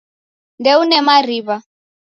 Ndeune 0.59 0.97
mariwa 1.07 1.55